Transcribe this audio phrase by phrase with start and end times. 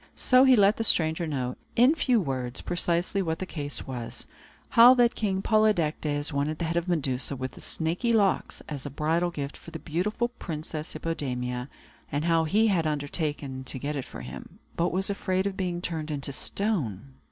[0.15, 4.25] So he let the stranger know, in few words, precisely what the case was,
[4.69, 8.89] how that King Polydectes wanted the head of Medusa with the snaky locks as a
[8.89, 11.69] bridal gift for the beautiful Princess Hippodamia,
[12.11, 15.55] and how that he had undertaken to get it for him, but was afraid of
[15.55, 17.13] being turned into stone.